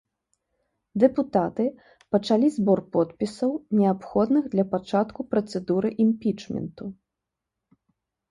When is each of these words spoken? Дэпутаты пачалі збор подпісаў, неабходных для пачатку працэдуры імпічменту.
Дэпутаты 1.01 1.65
пачалі 2.13 2.47
збор 2.55 2.79
подпісаў, 2.95 3.51
неабходных 3.79 4.43
для 4.55 4.65
пачатку 4.73 5.25
працэдуры 5.33 5.89
імпічменту. 6.07 6.83